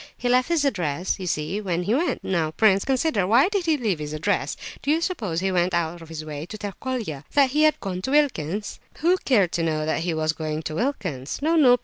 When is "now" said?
2.23-2.49